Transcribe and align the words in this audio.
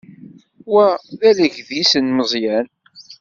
Wa 0.71 0.87
d 1.17 1.19
alegdis 1.29 1.91
n 2.03 2.05
Meẓyan. 2.17 2.67